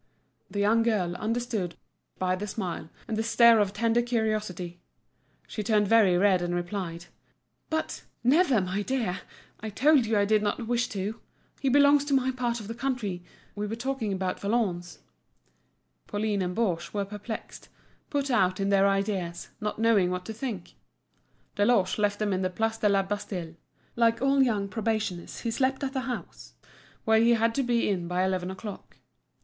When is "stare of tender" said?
3.21-4.01